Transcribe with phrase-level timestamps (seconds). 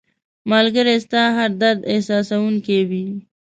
[0.51, 3.05] ملګری ستا هر درد احساسوونکی وي